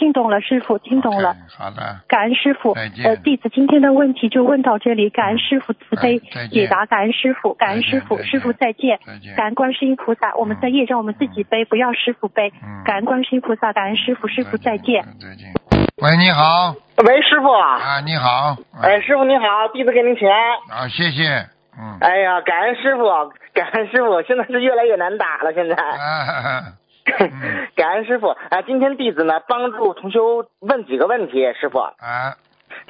[0.00, 1.36] 听懂了，师傅，听懂了。
[1.58, 2.74] 好的，感恩师傅。
[2.74, 3.04] 再见。
[3.04, 6.18] 呃，弟子今天的问题就问到这里，感恩师傅慈悲
[6.50, 8.98] 解答，感恩师傅，感恩师傅，师傅再见。
[9.06, 9.36] 再见。
[9.36, 12.50] 感恩观世音菩萨，我们在业障我们自己背，不要师傅背。
[12.62, 12.82] 嗯。
[12.86, 15.04] 感恩观世音菩萨，感恩师傅，师傅再见。
[15.20, 15.52] 再见。
[16.00, 16.74] 喂，你好。
[17.04, 17.52] 喂，师傅。
[17.52, 18.56] 啊，你好。
[18.80, 20.34] 哎，师傅你好，弟子给您请安。
[20.80, 21.28] 啊，谢谢。
[21.76, 21.98] 嗯。
[22.00, 23.04] 哎呀，感恩师傅，
[23.52, 25.76] 感恩师傅，现在是越来越难打了，现在。
[25.76, 26.72] 啊。
[27.76, 28.62] 感恩师傅啊！
[28.66, 32.36] 今天弟子呢帮助同修问几个问题，师傅啊，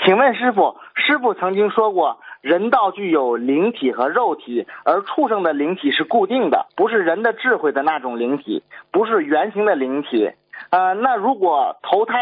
[0.05, 10.33] 请问师傅，师傅曾经说过，人道具有灵体和肉体，而畜生的灵体是固定的，不是人的智慧的那种灵体，不是圆形的灵体。
[10.71, 12.15] 呃，那如果投胎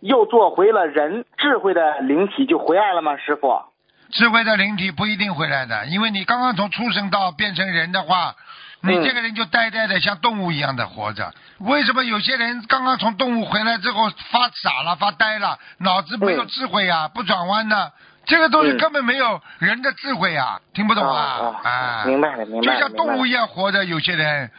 [0.00, 3.16] 又做回了人，智慧的灵体就回来了吗？
[3.16, 3.62] 师傅？
[4.10, 8.34] 智慧的灵体不一定回来的，因为你刚刚从畜生道变成人的话，
[8.82, 11.32] 你嗯这个人就呆呆的像动物一样的活着。
[11.58, 17.90] 为什么有些人刚刚从动物回来之后发傻了、发呆了，脑子没有嗯智慧啊，不转弯呢？
[18.26, 21.60] 这个东西嗯根本没有人的智慧啊，听不懂啊？
[21.62, 23.48] 啊啊，明白了，明白了，就像动物一样。
[23.48, 24.50] 活着，有些人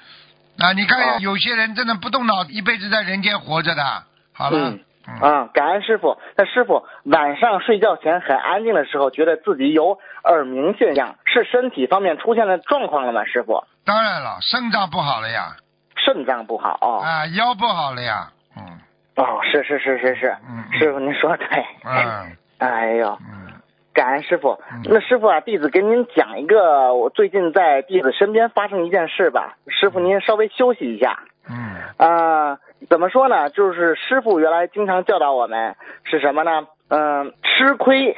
[0.60, 4.04] 啊，你哦看有些人真的不动脑，一辈子在人间活着的。
[4.34, 4.80] 好了，嗯
[5.22, 6.18] 啊，感恩师傅。
[6.36, 13.26] 那师傅晚上睡觉前很安静的时候，觉得自己有耳鸣现象，是身体方面出现了状况了吗？
[13.26, 15.56] 师傅，当然了，肾脏不好了呀，
[15.96, 17.00] 肾脏不好哦。
[17.04, 18.80] 啊，腰不好了呀，嗯
[19.16, 21.66] 哦，是是是是是，嗯，师傅您说的对。
[21.84, 23.54] 嗯 哎呦，嗯，
[23.94, 24.82] 感恩师傅嗯。
[24.86, 29.58] 那师傅啊，弟子给您讲一个我最近在弟子身边发生一件事吧。
[29.68, 31.20] 师傅您稍微休息一下。
[31.50, 33.50] 嗯啊、怎么说呢？
[33.50, 36.68] 就是师傅原来经常教导我们是什么呢？
[36.90, 38.16] 嗯、吃亏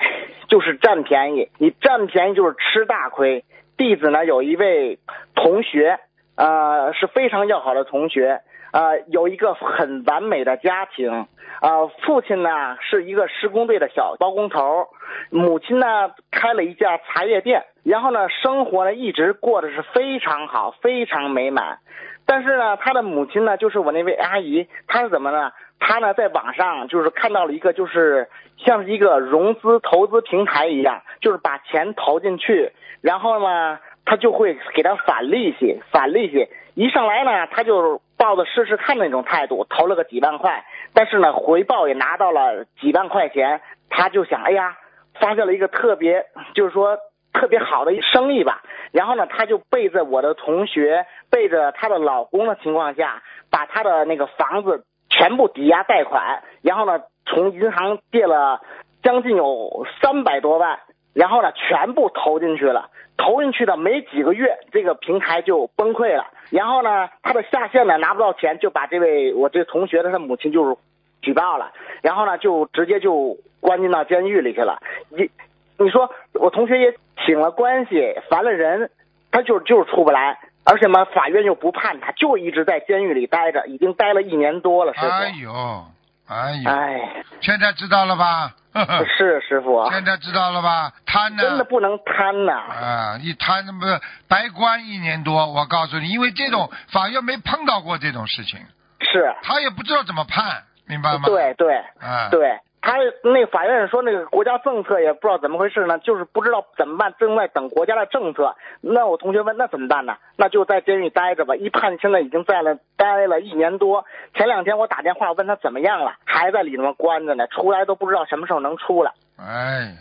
[0.49, 3.45] 就是占便宜，你占便宜就是吃大亏。
[3.77, 4.99] 弟子呢有一位
[5.35, 5.99] 同学，
[6.35, 11.27] 呃，是非常要好的同学，呃，有一个很完美的家庭，
[11.61, 14.87] 呃，父亲呢是一个施工队的小包工头，
[15.29, 21.79] 母亲呢开了一家茶叶店，然后呢生活呢一直过得是非常好，非常美满。
[22.25, 25.51] 但是呢，他的母亲呢，就是我那位阿姨，她是怎么呢？
[25.79, 36.47] 她呢在网上就是看到了一个，就是像一个融资投资平台一样，就是把钱投进去，然后呢，他就会给他返利息，返利息。
[36.75, 44.77] 一上来呢，他就抱着试试看的那种态度，投了个几万块，但是呢，回报也拿到了几万块钱，他就想，哎呀，
[45.19, 46.97] 发现了一个特别，就是说
[47.31, 48.63] 特别好的生意吧。
[48.91, 54.83] 然后呢，他就背着我的同学，背着她的老公的情况下，把他的那个房子
[55.23, 58.59] 全部抵押贷款，然后呢，从银行借了
[59.01, 60.79] 将近有三百多万，
[61.13, 62.89] 然后呢，全部投进去了。
[63.15, 66.25] 投进去的没几个月，这个平台就崩溃了。
[66.49, 70.75] 然后呢，他的下线呢拿不到钱，就把这位我这同学的他母亲就是
[71.21, 74.81] 举报了，然后呢就直接就关进到监狱里去了。
[75.07, 75.29] 你
[75.77, 76.93] 你说我同学也
[77.25, 78.89] 请了关系，烦了人，
[79.31, 85.07] 他就就是出不来，而且嘛，法院又不判他，就一直在监狱里待着，已经待了一年多了，师傅。
[85.07, 85.85] 哎呦，
[86.27, 88.53] 哎呦，哎，现在知道了吧？
[89.17, 90.91] 是师傅，现在知道了吧？
[91.05, 91.43] 贪呢？
[91.43, 92.53] 真的不能贪呐。
[92.53, 95.45] 啊，一贪那么白关一年多？
[95.51, 98.59] 我告诉你，因为这种法院没碰到过这种事情，
[98.99, 108.57] 是，他也不知道怎么判，明白吗？，对对啊，，对，他那法院说那个国家政策也不知道怎么回事呢，就是不知道怎么办，正在等国家的政策。
[108.81, 110.17] 那我同学问那怎么办呢？
[110.35, 111.55] 那就在监狱待着吧。
[111.55, 114.03] 一判现在已经在了待了一年多。
[114.35, 119.13] 前两天我打电话问他怎么样了，还在里面关着呢，出来都不知道什么时候能出来。
[119.37, 119.95] 哎，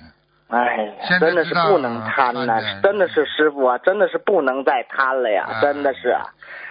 [0.52, 6.14] 哎真的是不能贪呐、真的是师傅啊，真的是不能再贪了呀，哎真的是。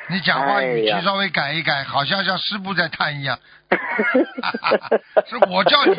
[0.08, 3.38] 你讲话语气稍微改一改，好像像师傅在贪一样。
[5.26, 5.96] 是我叫你，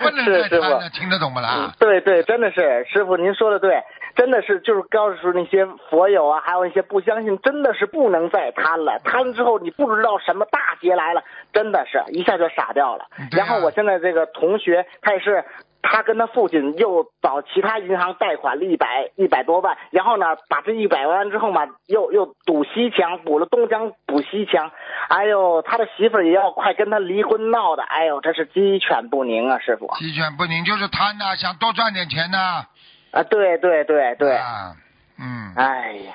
[0.00, 0.88] 不能是师再贪了，傅。
[0.88, 1.74] 听得懂不嗯啦？
[1.78, 3.82] 对对，真的是师傅，您说的对，
[4.16, 8.98] 真的是就是告诉那些佛友啊，还有一些不相信，真的是不能再贪了。
[9.04, 13.04] 贪之后，你不知道什么大劫来了，真的是一下就傻掉了。
[13.18, 15.44] 啊然后我现在这个同学，他也是。
[15.82, 24.72] 他跟他父亲又找其他银行贷款了一百一百多万，然后呢，把这一百万之后嘛，又又堵西墙，补了东墙补西墙，
[25.08, 32.66] 哎呦，他的媳妇儿也要快跟他离婚闹的，哎呦，这是鸡犬不宁啊，师傅鸡犬不宁就是贪呐，想多赚点钱呐。
[33.12, 34.74] 啊，对对对对，啊，
[35.18, 36.12] 嗯，哎呀，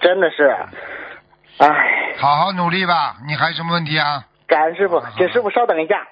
[0.00, 0.54] 真的是，
[1.58, 3.16] 哎，好好努力吧。
[3.26, 4.24] 你还有什么问题啊？
[4.46, 6.06] 感恩师傅请师傅稍等一下。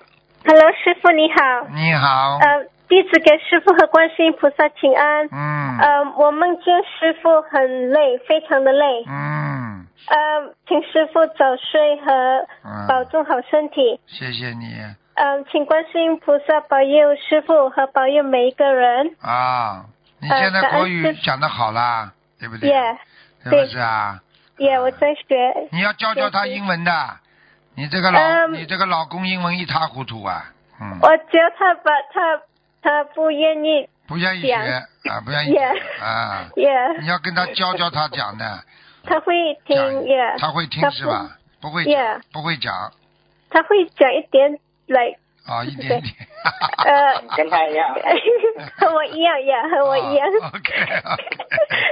[0.44, 1.68] Hello，师傅你好。
[1.70, 2.38] 你好。
[2.38, 5.28] 呃，弟子给师傅和观世音菩萨请安。
[5.30, 9.04] 嗯呃，我梦见师傅很累，非常的累。
[9.06, 14.00] 嗯呃，请师傅早睡和嗯，保重好身体。
[14.06, 14.74] 谢谢你
[15.14, 19.14] 嗯、请观世音菩萨保佑师傅和保佑每一个人。
[19.20, 19.84] 啊。
[20.20, 22.70] 你呃现在国语讲的好啦，对不对？
[22.70, 22.98] 耶
[23.44, 24.20] 是不是啊？
[24.58, 25.68] 耶，我在学。
[25.70, 26.92] 你要教教他英文的。
[27.74, 30.52] 你这个老，嗯你这个老公英文一塌糊涂啊。
[30.80, 30.98] 嗯。
[31.00, 32.40] 我教他吧，他
[32.82, 33.88] 他不愿意。
[34.06, 35.58] 不愿意学啊，不愿意学
[36.02, 36.50] 啊。
[36.56, 36.68] 耶，
[37.00, 38.44] 你要跟他教教他讲的，
[39.04, 40.34] 他会听讲耶。
[40.38, 41.38] 他会听是吧？
[41.62, 42.92] 不会 Yeah 讲，不会讲
[43.48, 46.14] 他会讲一点，like 啊，一点点。
[46.84, 47.36] 呃。
[47.36, 47.88] 跟他一样。
[48.76, 50.28] 和我一样呀， 和我一样。
[50.42, 51.16] 啊 OK，OK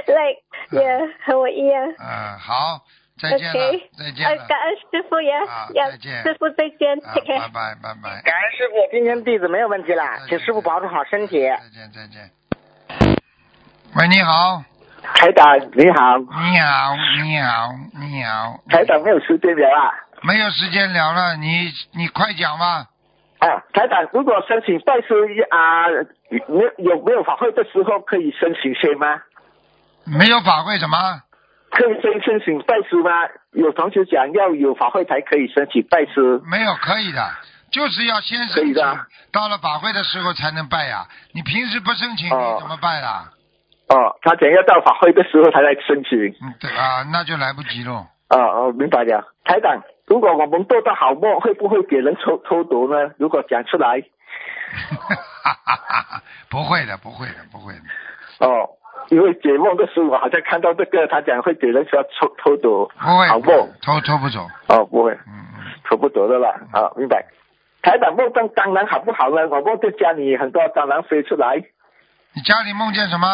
[0.07, 1.87] like yeah，和我一样。
[1.97, 2.81] 嗯，好，
[3.19, 3.53] 再见了
[3.97, 7.39] 再见了，呃感恩师傅呀啊，再见，师傅再见拜 care。
[7.51, 11.41] 拜拜拜，感恩师傅，今天弟子没有问题了，请师傅保重好身体。
[11.41, 12.31] 再见再见。
[13.95, 14.63] 喂，你好，
[15.03, 18.59] 台长你好，你好，你好，你好。
[18.69, 19.91] 台长没有时间聊啊。
[20.23, 22.87] 没有时间聊了，你你快讲吧。
[23.39, 25.13] 啊，台长，如果申请拜师
[25.49, 25.87] 啊，
[26.47, 29.21] 没有有没有法会的时候可以申请先吗？
[30.05, 30.97] 没有法会什么？
[31.71, 33.11] 可以申申请拜师吗？
[33.53, 36.41] 有同学讲要有法会才可以申请拜师。
[36.45, 37.31] 没有，可以的，
[37.71, 38.99] 就是要先可申请以的，
[39.31, 43.31] 到了法会的时候才能拜呀、你平时不申请，哦你怎么拜啦？
[43.89, 46.17] 哦，他讲要到法会的时候才来申请。
[46.41, 48.07] 嗯，对啊，那就来不及了。
[48.29, 49.27] 哦哦，明白了。
[49.43, 53.11] 台长，如果我们做到好梦，会不会给人抽抽毒呢？
[53.17, 54.01] 如果讲出来，
[56.49, 57.81] 不会的，不会的，不会的。
[58.47, 58.69] 哦，
[59.11, 63.69] 因为解梦的时候，我好像看到这个，他讲会给人说偷偷走，不会，好梦。
[63.81, 64.47] 偷偷不走。
[64.69, 65.11] 哦，不会。
[65.11, 67.25] 嗯嗯，抽不走的啦啊，明白。
[67.81, 69.47] 台长梦到蟑螂好不好呢？
[69.49, 71.57] 我梦见家里很多蟑螂飞出来，
[72.33, 73.27] 你家里梦见什么？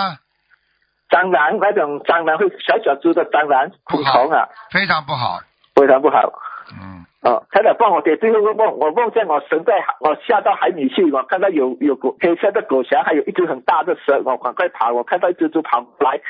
[1.11, 5.39] 蟑螂那种蟑螂会小小只的蟑螂不好昆虫啊，非常不好。
[5.75, 6.33] 非常不好。
[6.73, 16.21] 嗯，哦，台长帮我给最后一个梦，我梦见我神在海，我下到海里去，我看到有有狗黑色的狗侠，还有一只很大的蛇，我赶快跑，我看到一只猪跑过来，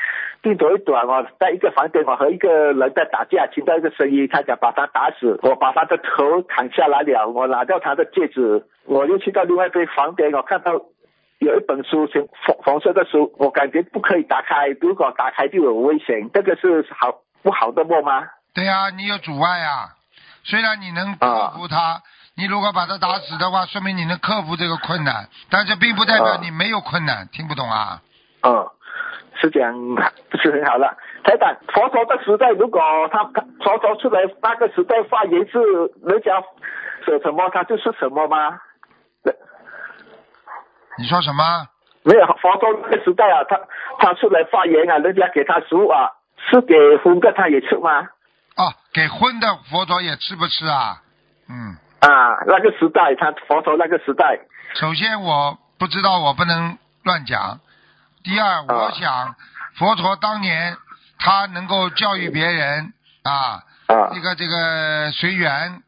[0.42, 10.72] 定走一短，我在一个房间，我和一个人在打架，听到一个声音，他想把他打死，我把他的头砍下来了，我拿掉他的戒指，我又去到另外一间房间，我看到。
[11.40, 18.24] 有一本书，是红红色的书，我感觉不可以打开，如果打开就有危险，这个是好不好的梦吗？
[18.52, 19.86] 对呀、你有阻碍呀、
[20.48, 22.00] 虽然你能克服它，
[22.34, 28.00] 你如果把它打死的话，说明你能克服这个困难，但是并不代表啊你没有困难，听不懂啊？
[28.42, 28.66] 嗯，
[29.38, 29.74] 是这样，
[30.30, 30.96] 不是很好了。
[31.22, 32.80] 台长，佛陀的时代，如果
[33.12, 33.24] 他
[33.62, 35.60] 佛陀出来那个时代发言是
[36.02, 36.40] 人家
[37.04, 38.58] 说什么，他就是什么吗？
[40.96, 41.44] 你说什么？
[42.04, 43.60] 没有佛陀那个时代啊，他
[43.98, 46.08] 他出来发言啊，人家给他食物啊，
[46.48, 48.08] 是给荤的他也吃吗？
[48.58, 51.00] 哦，给荤的佛陀也吃不吃啊？
[51.48, 54.40] 嗯，啊，那个时代，他佛陀那个时代，
[54.74, 57.60] 首先我不知道，我不能乱讲。
[58.24, 59.36] 第二，我想
[59.76, 60.76] 佛陀当年
[61.20, 62.92] 他能够教育别人
[63.22, 64.10] 啊，啊。
[64.12, 65.80] 这个这个随缘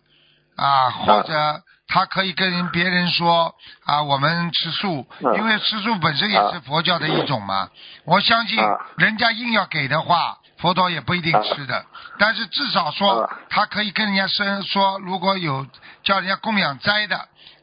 [0.56, 3.52] 啊，或者他可以跟别人说
[3.84, 5.34] 啊，我们吃素，啊。
[5.34, 7.68] 因为吃素本身也是佛教的一种嘛。
[8.04, 8.78] 我相信啊。
[8.96, 11.84] 人家硬要给的话，佛陀也不一定吃的，
[12.18, 13.38] 但是至少说啊。
[13.48, 15.66] 他可以跟人家生说，如果有
[16.02, 17.16] 叫人家供养斋的，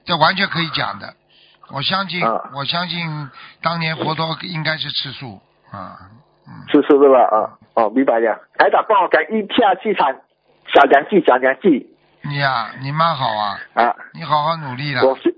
[0.06, 1.14] 这完全可以讲的。
[1.70, 2.50] 我相信，啊。
[2.54, 3.30] 我相信
[3.62, 5.42] 当年佛陀应该是吃素。
[5.72, 5.98] 啊，
[6.48, 7.20] 嗯，吃素是吧？
[7.20, 7.38] 啊，
[7.76, 8.40] 哦，明白了。
[8.58, 10.08] 台长帮我讲一下剧场
[10.74, 11.86] 小良计，小良计
[12.22, 15.06] 你呀、你蛮好啊，啊，你好好努力了。
[15.06, 15.36] 我是嗯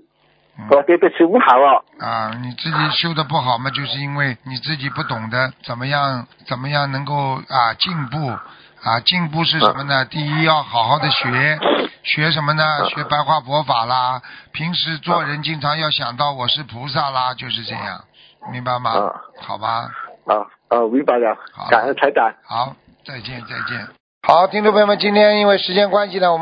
[0.68, 1.82] 我对不起不好哦。
[1.98, 8.28] 啊，你自己修的不好嘛，就是因为你自己不懂得怎么样怎么样能够啊进步
[8.82, 10.04] 啊，进步是什么呢？
[10.04, 11.58] 第一要好好的学，
[12.02, 12.62] 学什么呢？
[12.88, 14.20] 学白话佛法啦，
[14.52, 18.04] 平时做人经常要想到我是菩萨啦，就是这样，
[18.52, 19.12] 明白吗啊？
[19.40, 19.90] 好吧，
[20.26, 20.34] 啊
[20.68, 22.32] 啊，明白了好，感恩台长。
[22.44, 23.86] 好，再见再见。
[24.22, 26.38] 好，听众朋友们，今天因为时间关系呢，我们。